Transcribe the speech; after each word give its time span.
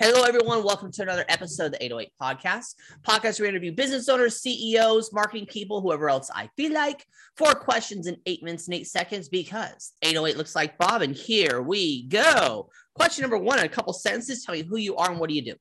Hello, 0.00 0.22
everyone. 0.22 0.62
Welcome 0.62 0.92
to 0.92 1.02
another 1.02 1.24
episode 1.28 1.64
of 1.64 1.72
the 1.72 1.84
808 1.84 2.12
Podcast. 2.22 2.76
Podcast 3.02 3.40
where 3.40 3.46
we 3.46 3.48
interview 3.48 3.72
business 3.72 4.08
owners, 4.08 4.40
CEOs, 4.40 5.12
marketing 5.12 5.46
people, 5.46 5.80
whoever 5.80 6.08
else 6.08 6.30
I 6.32 6.48
feel 6.56 6.72
like. 6.72 7.04
Four 7.36 7.56
questions 7.56 8.06
in 8.06 8.16
eight 8.24 8.44
minutes 8.44 8.68
and 8.68 8.76
eight 8.76 8.86
seconds 8.86 9.28
because 9.28 9.94
808 10.02 10.36
looks 10.36 10.54
like 10.54 10.78
Bob. 10.78 11.02
And 11.02 11.16
here 11.16 11.62
we 11.62 12.04
go. 12.04 12.70
Question 12.94 13.22
number 13.22 13.38
one 13.38 13.58
in 13.58 13.64
a 13.64 13.68
couple 13.68 13.92
sentences. 13.92 14.44
Tell 14.44 14.54
me 14.54 14.62
who 14.62 14.76
you 14.76 14.94
are 14.94 15.10
and 15.10 15.18
what 15.18 15.30
do 15.30 15.34
you 15.34 15.42
do? 15.42 15.54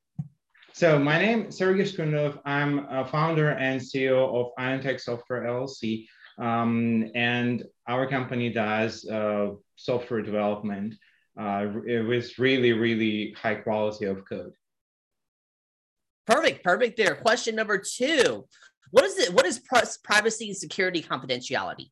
So 0.71 0.99
my 0.99 1.17
name 1.17 1.47
is 1.47 1.57
Sergey 1.57 1.81
Shkundov. 1.81 2.39
I'm 2.45 2.85
a 2.91 3.05
founder 3.05 3.53
and 3.53 3.81
CEO 3.81 4.39
of 4.39 4.51
IonTech 4.59 5.01
Software 5.01 5.45
LLC. 5.45 6.05
Um, 6.37 7.09
and 7.15 7.63
our 7.87 8.07
company 8.07 8.51
does 8.51 9.03
uh, 9.09 9.53
software 9.77 10.21
development 10.21 10.93
uh, 11.37 11.67
was 12.07 12.39
really, 12.39 12.73
really 12.73 13.33
high 13.33 13.55
quality 13.55 14.05
of 14.05 14.27
code. 14.27 14.53
Perfect, 16.25 16.63
perfect. 16.63 16.97
There. 16.97 17.15
Question 17.15 17.55
number 17.55 17.77
two: 17.77 18.45
What 18.91 19.05
is 19.05 19.17
it? 19.17 19.33
What 19.33 19.45
is 19.45 19.61
privacy 20.03 20.47
and 20.47 20.57
security 20.57 21.01
confidentiality? 21.01 21.89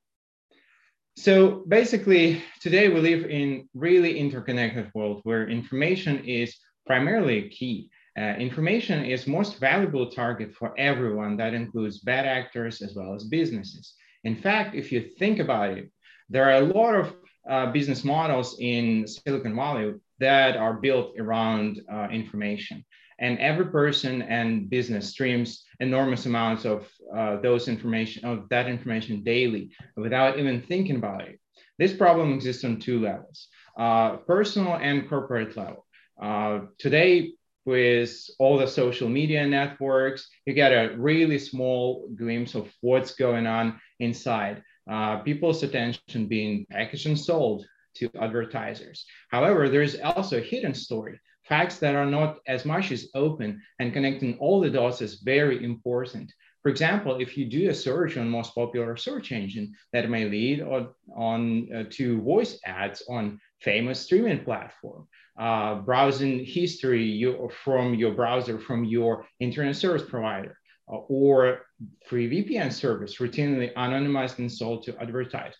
So 1.18 1.64
basically, 1.70 2.44
today 2.60 2.90
we 2.90 3.00
live 3.00 3.26
in 3.26 3.70
really 3.74 4.20
interconnected 4.20 4.92
world 4.94 5.22
where 5.24 5.48
information 5.48 6.26
is 6.26 6.58
primarily 6.86 7.50
key. 7.50 7.90
Uh, 8.18 8.36
information 8.38 9.06
is 9.06 9.26
most 9.26 9.58
valuable 9.60 10.12
target 10.12 10.54
for 10.54 10.78
everyone. 10.78 11.38
That 11.38 11.54
includes 11.54 12.00
bad 12.00 12.26
actors 12.26 12.82
as 12.82 12.96
well 12.96 13.14
as 13.14 13.24
businesses. 13.26 13.94
In 14.26 14.36
fact, 14.36 14.76
if 14.76 14.92
you 14.92 15.10
think 15.18 15.40
about 15.40 15.78
it, 15.78 15.90
there 16.30 16.46
are 16.46 16.62
a 16.62 16.74
lot 16.74 16.96
of 16.96 17.16
uh, 17.50 17.72
business 17.72 18.04
models 18.04 18.58
in 18.60 19.08
Silicon 19.08 19.56
Valley 19.56 19.94
that 20.20 20.56
are 20.58 20.74
built 20.74 21.16
around 21.20 21.82
uh, 21.92 22.08
information. 22.12 22.84
And 23.20 23.40
every 23.40 23.68
person 23.68 24.22
and 24.24 24.70
business 24.70 25.10
streams 25.10 25.64
enormous 25.80 26.26
amounts 26.26 26.66
of 26.66 26.88
uh, 27.16 27.38
those 27.38 27.68
information, 27.68 28.26
of 28.26 28.50
that 28.50 28.68
information 28.68 29.24
daily 29.24 29.72
without 29.96 30.38
even 30.38 30.62
thinking 30.62 30.98
about 30.98 31.22
it. 31.22 31.40
This 31.78 31.94
problem 31.94 32.34
exists 32.34 32.64
on 32.64 32.80
two 32.80 33.00
levels, 33.02 33.48
uh, 33.78 34.18
personal 34.18 34.76
and 34.76 35.08
corporate 35.08 35.56
level. 35.56 35.86
Uh, 36.22 36.60
today, 36.78 37.34
with 37.66 38.16
all 38.38 38.58
the 38.58 38.68
social 38.68 39.10
media 39.10 39.46
networks, 39.46 40.30
you 40.46 40.54
get 40.54 40.72
a 40.72 40.96
really 40.98 41.40
small 41.40 42.08
glimpse 42.16 42.54
of 42.54 42.72
what's 42.82 43.16
going 43.16 43.48
on 43.48 43.80
inside 44.00 44.62
uh, 44.90 45.18
people's 45.18 45.64
attention 45.64 46.28
being 46.28 46.66
packaged 46.70 47.08
and 47.08 47.20
sold 47.20 47.66
to 47.96 48.10
advertisers. 48.20 49.06
However, 49.30 49.70
there's 49.70 50.00
also 50.00 50.38
a 50.38 50.42
hidden 50.42 50.74
story. 50.74 51.20
Facts 51.44 51.78
that 51.78 51.96
are 51.96 52.06
not 52.06 52.40
as 52.48 52.66
much 52.66 52.92
as 52.92 53.10
open 53.14 53.62
and 53.80 53.94
connecting 53.94 54.38
all 54.40 54.60
the 54.60 54.70
dots 54.70 55.02
is 55.02 55.22
very 55.22 55.64
important. 55.64 56.34
For 56.64 56.70
example, 56.70 57.22
if 57.22 57.38
you 57.38 57.46
do 57.46 57.70
a 57.70 57.74
search 57.76 58.18
on 58.18 58.28
most 58.28 58.56
popular 58.56 58.98
search 58.98 59.32
engine, 59.32 59.76
that 59.94 60.10
may 60.10 60.28
lead 60.28 60.62
on, 60.62 60.90
on 61.16 61.72
uh, 61.72 61.84
to 61.92 62.20
voice 62.22 62.60
ads 62.66 63.04
on 63.08 63.40
famous 63.62 64.00
streaming 64.00 64.44
platform, 64.44 65.08
uh, 65.40 65.76
browsing 65.76 66.44
history 66.44 67.04
you, 67.04 67.50
from 67.64 67.94
your 67.94 68.16
browser 68.16 68.58
from 68.60 68.84
your 68.84 69.28
internet 69.40 69.76
service 69.76 70.10
provider, 70.10 70.58
or 70.88 71.62
free 72.08 72.30
VPN 72.30 72.72
service 72.72 73.18
routinely 73.18 73.74
anonymized 73.74 74.40
and 74.40 74.52
sold 74.52 74.84
to 74.84 75.00
advertisers. 75.02 75.56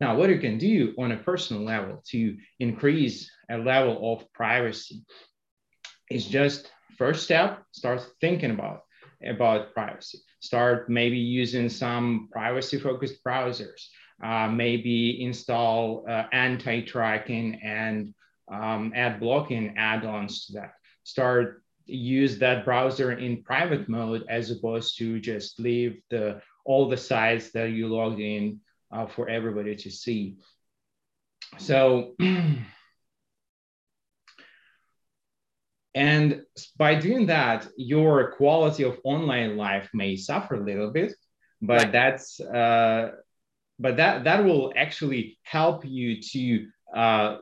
Now, 0.00 0.16
what 0.16 0.30
you 0.30 0.38
can 0.38 0.58
do 0.58 0.94
on 0.98 1.12
a 1.12 1.16
personal 1.16 1.64
level 1.64 2.02
to 2.10 2.36
increase 2.60 3.30
a 3.50 3.58
level 3.58 4.12
of 4.12 4.32
privacy 4.32 5.02
is 6.10 6.26
just 6.26 6.70
first 6.96 7.24
step, 7.24 7.64
start 7.72 8.06
thinking 8.20 8.52
about, 8.52 8.82
about 9.26 9.74
privacy. 9.74 10.18
Start 10.40 10.88
maybe 10.88 11.18
using 11.18 11.68
some 11.68 12.28
privacy 12.30 12.78
focused 12.78 13.24
browsers, 13.24 13.86
uh, 14.22 14.48
maybe 14.48 15.22
install 15.22 16.04
uh, 16.08 16.24
anti-tracking 16.32 17.60
and 17.62 18.14
um, 18.52 18.92
ad 18.94 19.18
blocking 19.18 19.74
add-ons 19.76 20.46
to 20.46 20.52
that. 20.54 20.74
Start 21.02 21.62
use 21.88 22.38
that 22.38 22.64
browser 22.64 23.12
in 23.12 23.42
private 23.42 23.88
mode 23.88 24.24
as 24.28 24.50
opposed 24.50 24.98
to 24.98 25.18
just 25.20 25.58
leave 25.58 26.00
the 26.10 26.40
all 26.64 26.88
the 26.88 26.96
sites 26.96 27.50
that 27.52 27.70
you 27.70 27.88
logged 27.88 28.20
in 28.20 28.60
uh, 28.92 29.06
for 29.06 29.28
everybody 29.28 29.74
to 29.74 29.90
see. 29.90 30.36
So, 31.56 32.14
and 35.94 36.42
by 36.76 36.94
doing 36.96 37.26
that, 37.26 37.66
your 37.76 38.32
quality 38.32 38.82
of 38.82 38.98
online 39.02 39.56
life 39.56 39.88
may 39.94 40.16
suffer 40.16 40.56
a 40.56 40.64
little 40.64 40.90
bit, 40.90 41.14
but 41.62 41.84
right. 41.84 41.92
that's 41.92 42.38
uh, 42.38 43.12
but 43.78 43.96
that 43.96 44.24
that 44.24 44.44
will 44.44 44.72
actually 44.76 45.38
help 45.42 45.84
you 45.84 46.20
to 46.20 46.66
uh, 46.94 47.38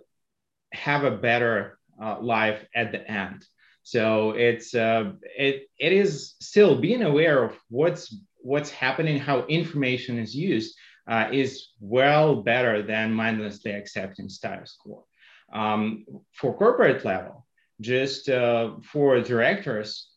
have 0.72 1.04
a 1.04 1.10
better 1.10 1.78
uh, 2.00 2.20
life 2.20 2.64
at 2.74 2.92
the 2.92 3.10
end. 3.10 3.44
So 3.86 4.32
it's 4.32 4.74
uh, 4.74 5.12
it 5.38 5.69
it 5.78 5.92
is 5.92 6.34
still 6.41 6.74
being 6.74 7.02
aware 7.02 7.44
of 7.44 7.52
what's 7.69 8.12
what's 8.38 8.69
happening, 8.69 9.16
how 9.16 9.47
information 9.47 10.19
is 10.19 10.34
used 10.34 10.76
uh, 11.06 11.28
is 11.30 11.69
well 11.78 12.42
better 12.42 12.82
than 12.82 13.12
mindlessly 13.12 13.70
accepting 13.70 14.28
status 14.28 14.76
quo. 14.80 15.06
Um, 15.52 16.04
for 16.32 16.52
corporate 16.52 17.04
level, 17.04 17.46
just 17.80 18.28
uh, 18.28 18.72
for 18.82 19.20
directors, 19.20 20.10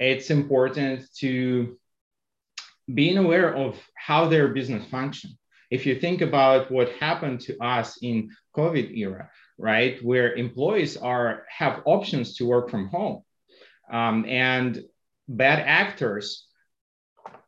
it's 0.00 0.30
important 0.30 1.06
to 1.18 1.78
being 2.92 3.16
aware 3.16 3.54
of 3.54 3.78
how 3.94 4.26
their 4.26 4.48
business 4.48 4.84
function. 4.90 5.38
If 5.70 5.86
you 5.86 6.00
think 6.00 6.20
about 6.20 6.72
what 6.72 6.88
happened 6.98 7.42
to 7.42 7.56
us 7.62 7.98
in 8.02 8.30
COVID 8.56 8.96
era, 8.96 9.30
right 9.58 10.02
where 10.02 10.34
employees 10.34 10.96
are 10.96 11.44
have 11.48 11.82
options 11.84 12.36
to 12.36 12.46
work 12.46 12.70
from 12.70 12.88
home. 12.88 13.22
Um, 13.90 14.24
and 14.26 14.84
bad 15.28 15.60
actors 15.60 16.46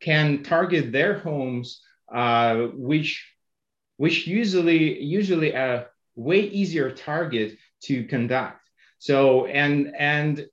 can 0.01 0.43
target 0.43 0.93
their 0.93 1.19
homes 1.19 1.81
uh, 2.13 2.69
which 2.75 3.27
which 3.97 4.27
usually 4.27 5.03
usually 5.03 5.53
a 5.53 5.87
way 6.15 6.41
easier 6.41 6.91
target 6.91 7.57
to 7.83 8.05
conduct. 8.05 8.61
So 8.99 9.47
and 9.47 9.95
and 9.99 10.47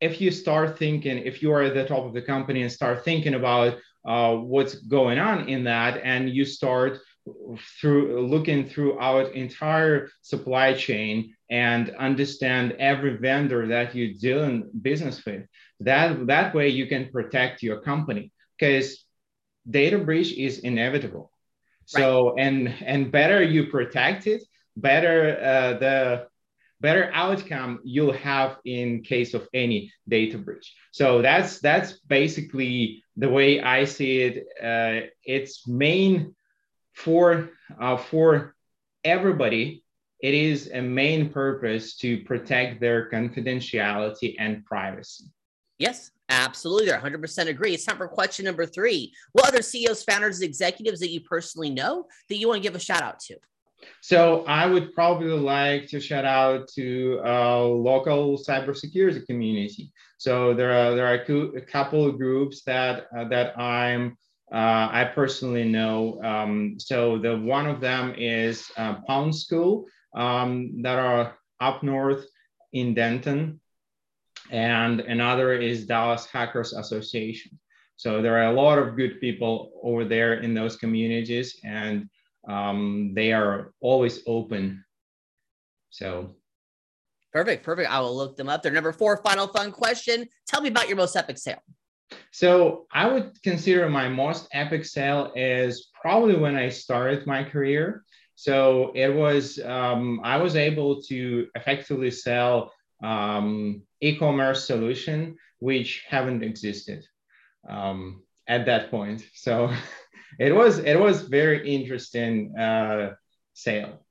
if 0.00 0.20
you 0.20 0.30
start 0.30 0.78
thinking 0.78 1.18
if 1.18 1.42
you 1.42 1.52
are 1.52 1.62
at 1.62 1.74
the 1.74 1.86
top 1.86 2.04
of 2.04 2.14
the 2.14 2.22
company 2.22 2.62
and 2.62 2.72
start 2.72 3.04
thinking 3.04 3.34
about 3.34 3.78
uh, 4.06 4.34
what's 4.36 4.74
going 4.74 5.18
on 5.18 5.48
in 5.48 5.64
that 5.64 6.00
and 6.02 6.30
you 6.30 6.44
start 6.44 6.98
through 7.80 8.26
looking 8.26 8.68
through 8.68 8.98
our 8.98 9.22
entire 9.22 10.10
supply 10.22 10.74
chain 10.74 11.34
and 11.50 11.90
understand 11.90 12.72
every 12.78 13.16
vendor 13.16 13.68
that 13.68 13.94
you're 13.94 14.14
doing 14.20 14.70
business 14.82 15.24
with. 15.24 15.46
That 15.80 16.26
that 16.26 16.54
way 16.54 16.68
you 16.68 16.86
can 16.86 17.10
protect 17.10 17.62
your 17.62 17.80
company 17.80 18.32
because 18.58 19.04
data 19.68 19.98
breach 19.98 20.32
is 20.32 20.60
inevitable. 20.60 21.30
So 21.86 22.34
right. 22.34 22.46
and 22.46 22.74
and 22.84 23.12
better 23.12 23.42
you 23.42 23.66
protect 23.66 24.26
it 24.26 24.42
better 24.76 25.38
uh, 25.40 25.78
the 25.78 26.26
better 26.80 27.10
outcome 27.14 27.80
you'll 27.84 28.12
have 28.12 28.58
in 28.64 29.02
case 29.02 29.34
of 29.34 29.48
any 29.54 29.92
data 30.08 30.38
breach. 30.38 30.74
So 30.92 31.22
that's 31.22 31.60
that's 31.60 31.98
basically 32.00 33.02
the 33.16 33.28
way 33.28 33.60
i 33.60 33.84
see 33.84 34.20
it. 34.20 34.46
Uh, 34.62 35.08
its 35.24 35.66
main 35.66 36.35
for 36.96 37.50
uh, 37.80 37.96
for 37.96 38.54
everybody 39.04 39.82
it 40.20 40.34
is 40.34 40.70
a 40.72 40.80
main 40.80 41.28
purpose 41.28 41.96
to 41.98 42.24
protect 42.24 42.80
their 42.80 43.10
confidentiality 43.10 44.34
and 44.38 44.64
privacy. 44.64 45.24
Yes 45.78 46.10
absolutely. 46.28 46.92
100% 46.92 47.48
agree. 47.48 47.74
It's 47.74 47.84
time 47.84 47.96
for 47.96 48.08
question 48.08 48.44
number 48.44 48.66
three. 48.66 49.12
What 49.32 49.48
other 49.48 49.62
ceos 49.62 50.02
founders 50.02 50.40
executives 50.40 51.00
that 51.00 51.10
you 51.10 51.20
personally 51.20 51.70
know 51.70 52.06
that 52.28 52.36
you 52.36 52.48
want 52.48 52.62
to 52.62 52.68
give 52.68 52.74
a 52.74 52.80
shout 52.80 53.02
out 53.02 53.20
to? 53.20 53.36
So 54.00 54.44
I 54.46 54.66
would 54.66 54.94
probably 54.94 55.28
like 55.28 55.86
to 55.88 56.00
shout 56.00 56.24
out 56.24 56.68
to 56.74 57.20
a 57.24 57.62
local 57.62 58.38
cybersecurity 58.38 59.26
community. 59.26 59.92
So 60.18 60.54
there 60.54 60.72
are 60.72 60.94
there 60.94 61.06
are 61.06 61.54
a 61.56 61.60
couple 61.60 62.06
of 62.06 62.16
groups 62.16 62.62
that 62.62 63.06
uh, 63.16 63.28
that 63.28 63.56
I'm 63.58 64.16
uh, 64.52 64.88
I 64.92 65.10
personally 65.14 65.64
know. 65.64 66.22
Um, 66.22 66.76
so 66.78 67.18
the 67.18 67.36
one 67.36 67.66
of 67.66 67.80
them 67.80 68.14
is 68.16 68.70
uh, 68.76 68.94
Pound 69.06 69.34
School 69.34 69.86
um, 70.14 70.82
that 70.82 70.98
are 70.98 71.38
up 71.60 71.82
north 71.82 72.26
in 72.72 72.94
Denton, 72.94 73.60
and 74.50 75.00
another 75.00 75.52
is 75.54 75.86
Dallas 75.86 76.26
Hackers 76.26 76.72
Association. 76.72 77.58
So 77.96 78.20
there 78.20 78.36
are 78.36 78.52
a 78.52 78.52
lot 78.52 78.78
of 78.78 78.96
good 78.96 79.20
people 79.20 79.72
over 79.82 80.04
there 80.04 80.34
in 80.34 80.54
those 80.54 80.76
communities, 80.76 81.58
and 81.64 82.08
um, 82.46 83.12
they 83.14 83.32
are 83.32 83.72
always 83.80 84.22
open. 84.26 84.84
So 85.90 86.36
Perfect, 87.36 87.64
perfect. 87.64 87.90
I 87.90 88.00
will 88.00 88.16
look 88.16 88.34
them 88.34 88.48
up. 88.48 88.62
Their 88.62 88.72
number 88.72 88.92
four, 88.92 89.18
final 89.18 89.46
fun 89.46 89.70
question. 89.70 90.26
Tell 90.46 90.62
me 90.62 90.70
about 90.70 90.88
your 90.88 90.96
most 90.96 91.14
epic 91.16 91.36
sale. 91.36 91.60
So 92.30 92.86
I 92.92 93.08
would 93.08 93.42
consider 93.42 93.88
my 93.88 94.08
most 94.08 94.48
epic 94.52 94.84
sale 94.84 95.32
is 95.34 95.88
probably 96.00 96.36
when 96.36 96.56
I 96.56 96.68
started 96.68 97.26
my 97.26 97.42
career. 97.44 98.04
So 98.34 98.92
it 98.94 99.08
was 99.08 99.58
um, 99.58 100.20
I 100.22 100.36
was 100.36 100.56
able 100.56 101.02
to 101.04 101.48
effectively 101.54 102.10
sell 102.10 102.72
um, 103.02 103.82
e-commerce 104.00 104.66
solution 104.66 105.36
which 105.58 106.04
haven't 106.08 106.42
existed 106.42 107.06
um, 107.68 108.22
at 108.46 108.66
that 108.66 108.90
point. 108.90 109.24
So 109.34 109.72
it 110.38 110.54
was 110.54 110.78
it 110.78 110.98
was 110.98 111.22
very 111.22 111.74
interesting 111.74 112.56
uh, 112.58 113.14
sale. 113.54 114.04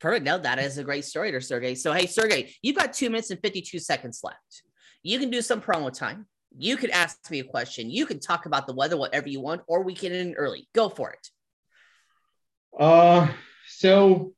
Perfect. 0.00 0.24
No, 0.24 0.38
that 0.38 0.58
is 0.58 0.76
a 0.76 0.84
great 0.84 1.04
story 1.04 1.30
there, 1.30 1.40
Sergey. 1.40 1.74
So 1.74 1.92
hey, 1.92 2.06
Sergey, 2.06 2.54
you've 2.62 2.76
got 2.76 2.92
two 2.92 3.08
minutes 3.08 3.30
and 3.30 3.40
52 3.40 3.78
seconds 3.78 4.20
left. 4.22 4.62
You 5.02 5.18
can 5.18 5.30
do 5.30 5.40
some 5.40 5.60
promo 5.60 5.92
time. 5.92 6.26
You 6.56 6.76
can 6.76 6.90
ask 6.90 7.30
me 7.30 7.40
a 7.40 7.44
question. 7.44 7.90
You 7.90 8.06
can 8.06 8.20
talk 8.20 8.46
about 8.46 8.66
the 8.66 8.74
weather, 8.74 8.96
whatever 8.96 9.28
you 9.28 9.40
want, 9.40 9.62
or 9.66 9.82
we 9.82 9.94
can 9.94 10.12
end 10.12 10.34
early. 10.36 10.68
Go 10.72 10.88
for 10.88 11.10
it. 11.10 11.30
Uh, 12.78 13.28
so 13.68 14.32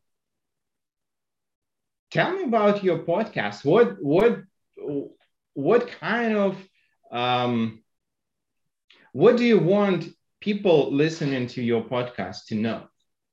tell 2.10 2.32
me 2.32 2.44
about 2.44 2.82
your 2.82 3.00
podcast. 3.00 3.64
What 3.64 3.96
what 4.00 4.42
what 5.54 5.88
kind 5.88 6.36
of 6.36 6.56
um, 7.10 7.82
what 9.12 9.36
do 9.36 9.44
you 9.44 9.58
want 9.58 10.06
people 10.40 10.92
listening 10.92 11.46
to 11.48 11.62
your 11.62 11.82
podcast 11.82 12.46
to 12.46 12.54
know? 12.54 12.84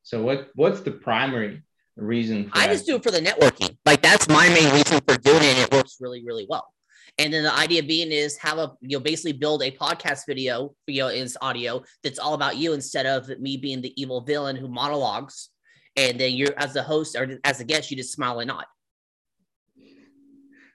So 0.03 0.23
what 0.23 0.49
what's 0.55 0.81
the 0.81 0.91
primary 0.91 1.63
reason? 1.95 2.49
I 2.53 2.67
that? 2.67 2.73
just 2.73 2.85
do 2.85 2.95
it 2.95 3.03
for 3.03 3.11
the 3.11 3.19
networking. 3.19 3.77
Like 3.85 4.01
that's 4.01 4.27
my 4.27 4.49
main 4.49 4.73
reason 4.73 4.99
for 5.07 5.17
doing 5.17 5.43
it. 5.43 5.57
It 5.57 5.73
works 5.73 5.97
really 5.99 6.23
really 6.25 6.47
well. 6.49 6.72
And 7.17 7.31
then 7.33 7.43
the 7.43 7.53
idea 7.53 7.83
being 7.83 8.11
is 8.11 8.37
have 8.37 8.57
a 8.57 8.73
you 8.81 8.97
know 8.97 8.99
basically 8.99 9.33
build 9.33 9.61
a 9.63 9.71
podcast 9.71 10.21
video, 10.27 10.73
you 10.87 11.01
know, 11.01 11.07
is 11.07 11.37
audio 11.41 11.83
that's 12.03 12.19
all 12.19 12.33
about 12.33 12.57
you 12.57 12.73
instead 12.73 13.05
of 13.05 13.29
me 13.39 13.57
being 13.57 13.81
the 13.81 13.99
evil 14.01 14.21
villain 14.21 14.55
who 14.55 14.67
monologues, 14.67 15.49
and 15.95 16.19
then 16.19 16.33
you're 16.33 16.57
as 16.57 16.73
the 16.73 16.83
host 16.83 17.15
or 17.15 17.39
as 17.43 17.59
a 17.59 17.63
guest, 17.63 17.91
you 17.91 17.97
just 17.97 18.13
smile 18.13 18.39
and 18.39 18.47
nod. 18.47 18.65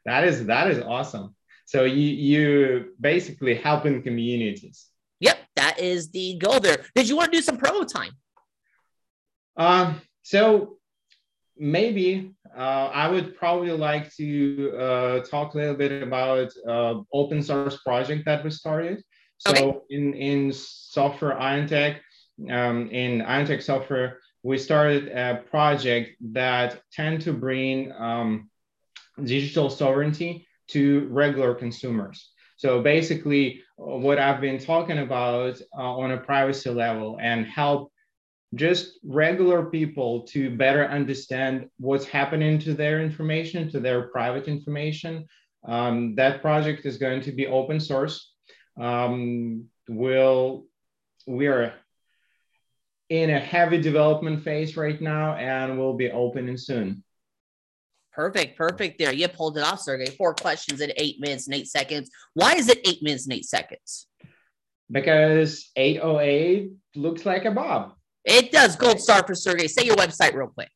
That 0.04 0.25
is 0.25 0.46
that 0.46 0.70
is 0.70 0.78
awesome. 0.78 1.34
So 1.66 1.84
you 1.84 2.08
you 2.08 2.94
basically 3.00 3.54
helping 3.54 4.02
communities. 4.02 4.86
Yep, 5.20 5.38
that 5.56 5.80
is 5.80 6.10
the 6.10 6.38
goal 6.38 6.60
there. 6.60 6.84
Did 6.94 7.08
you 7.08 7.16
want 7.16 7.32
to 7.32 7.38
do 7.38 7.42
some 7.42 7.58
promo 7.58 7.86
time? 7.86 8.12
Um, 9.56 10.00
so 10.22 10.77
maybe 11.58 12.32
uh, 12.56 12.90
I 12.93 13.08
would 13.08 13.37
probably 13.37 13.72
like 13.72 14.14
to 14.16 14.72
uh, 14.76 15.20
talk 15.20 15.55
a 15.55 15.58
little 15.58 15.75
bit 15.75 16.02
about 16.02 16.52
uh, 16.66 17.00
open 17.12 17.43
source 17.43 17.78
project 17.82 18.25
that 18.26 18.44
we 18.44 18.50
started. 18.50 19.02
So 19.38 19.50
okay. 19.50 19.78
in, 19.90 20.14
in 20.14 20.52
software 20.52 21.37
IonTech, 21.37 21.99
um, 22.50 22.90
in 22.90 23.20
IonTech 23.20 23.62
software, 23.62 24.19
we 24.43 24.58
started 24.58 25.08
a 25.08 25.43
project 25.50 26.16
that 26.32 26.81
tend 26.93 27.20
to 27.22 27.32
bring 27.32 27.93
um, 27.93 28.50
digital 29.22 29.70
sovereignty 29.70 30.46
to 30.69 31.06
regular 31.11 31.54
consumers. 31.54 32.31
So 32.56 32.82
basically, 32.82 33.62
what 33.76 34.19
I've 34.19 34.40
been 34.40 34.58
talking 34.58 34.99
about 34.99 35.61
uh, 35.76 35.82
on 35.82 36.11
a 36.11 36.19
privacy 36.19 36.70
level 36.70 37.19
and 37.20 37.46
help 37.46 37.93
just 38.54 38.98
regular 39.04 39.66
people 39.66 40.22
to 40.22 40.56
better 40.56 40.86
understand 40.86 41.68
what's 41.78 42.06
happening 42.06 42.58
to 42.60 42.74
their 42.74 43.00
information, 43.00 43.70
to 43.70 43.80
their 43.80 44.08
private 44.08 44.48
information. 44.48 45.26
Um, 45.66 46.14
that 46.14 46.40
project 46.40 46.86
is 46.86 46.96
going 46.96 47.20
to 47.22 47.32
be 47.32 47.46
open 47.46 47.78
source. 47.78 48.32
Um, 48.80 49.66
we'll, 49.88 50.64
we 51.26 51.46
are 51.48 51.74
in 53.10 53.30
a 53.30 53.38
heavy 53.38 53.80
development 53.80 54.42
phase 54.42 54.76
right 54.76 55.00
now 55.00 55.34
and 55.34 55.78
we'll 55.78 55.96
be 55.96 56.10
opening 56.10 56.56
soon. 56.56 57.04
Perfect, 58.12 58.56
perfect. 58.56 58.98
There, 58.98 59.12
you 59.12 59.28
pulled 59.28 59.58
it 59.58 59.64
off, 59.64 59.80
Sergey. 59.80 60.06
Four 60.06 60.34
questions 60.34 60.80
in 60.80 60.92
eight 60.96 61.20
minutes 61.20 61.46
and 61.46 61.54
eight 61.54 61.68
seconds. 61.68 62.10
Why 62.34 62.54
is 62.54 62.68
it 62.68 62.80
eight 62.86 63.02
minutes 63.02 63.24
and 63.24 63.34
eight 63.34 63.44
seconds? 63.44 64.06
Because 64.90 65.70
808 65.76 66.72
looks 66.96 67.26
like 67.26 67.44
a 67.44 67.50
Bob. 67.50 67.92
It 68.24 68.52
does. 68.52 68.76
Gold 68.76 69.00
star 69.00 69.26
for 69.26 69.34
Sergey. 69.34 69.68
Say 69.68 69.84
your 69.84 69.96
website 69.96 70.34
real 70.34 70.48
quick. 70.48 70.70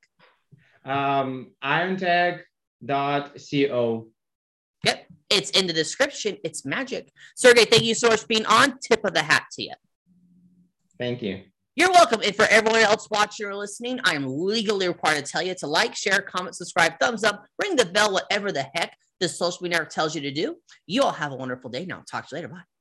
Um, 0.85 1.53
irontech.co. 1.63 4.09
Yep. 4.85 5.07
It's 5.31 5.51
in 5.51 5.67
the 5.67 5.73
description. 5.73 6.37
It's 6.45 6.65
magic. 6.65 7.11
Sergey, 7.37 7.65
thank 7.65 7.85
you 7.85 7.95
so 7.95 8.09
much 8.09 8.21
for 8.21 8.27
being 8.27 8.47
on. 8.47 8.79
Tip 8.79 9.05
of 9.05 9.15
the 9.15 9.23
hat 9.23 9.45
to 9.53 9.63
you. 9.63 9.75
Thank 10.99 11.23
you. 11.23 11.43
You're 11.75 11.91
welcome. 11.91 12.21
And 12.23 12.37
for 12.37 12.45
everyone 12.51 12.83
else 12.83 13.09
watching 13.11 13.47
or 13.47 13.55
listening, 13.55 13.99
I 14.05 14.15
am 14.15 14.27
legally 14.27 14.89
required 14.89 15.25
to 15.25 15.33
tell 15.33 15.43
you 15.43 15.55
to 15.55 15.67
like, 15.67 15.95
share, 15.95 16.21
comment, 16.21 16.55
subscribe, 16.55 17.01
thumbs 17.01 17.25
up, 17.25 17.47
ring 17.63 17.77
the 17.77 17.87
bell, 17.87 18.13
whatever 18.13 18.53
the 18.53 18.67
heck 18.75 18.95
the 19.21 19.29
social 19.29 19.63
media 19.63 19.87
tells 19.87 20.15
you 20.15 20.21
to 20.21 20.31
do. 20.31 20.57
You 20.87 21.03
all 21.03 21.13
have 21.13 21.33
a 21.33 21.37
wonderful 21.37 21.71
day 21.71 21.87
now. 21.87 22.03
Talk 22.11 22.29
to 22.29 22.37
you 22.37 22.43
later. 22.43 22.49
Bye. 22.49 22.72